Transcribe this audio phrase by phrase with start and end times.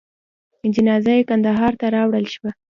[0.75, 2.51] جنازه یې کندهار ته راوړل شوه.